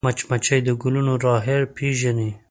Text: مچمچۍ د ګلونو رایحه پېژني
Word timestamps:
مچمچۍ 0.07 0.59
د 0.65 0.69
ګلونو 0.81 1.13
رایحه 1.25 1.57
پېژني 1.75 2.29